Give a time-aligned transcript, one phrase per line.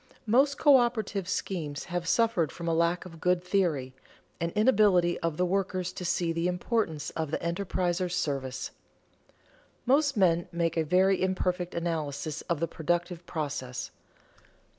[0.27, 3.93] _Most coöperative schemes have suffered from a lack of good theory,
[4.39, 8.71] an inability of the workers to see the importance of the enterpriser's service._
[9.85, 13.91] Most men make a very imperfect analysis of the productive process.